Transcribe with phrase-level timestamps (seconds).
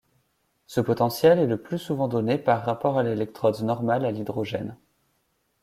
[0.65, 4.75] Ce potentiel est le plus souvent donné par rapport à l'électrode normale à hydrogène.